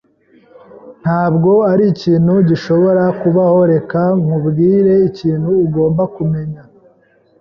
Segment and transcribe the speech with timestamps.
[1.01, 3.57] Ntabwo ari ikintu gishobora kubaho.
[3.73, 6.61] Reka nkubwire ikintu ugomba kumenya.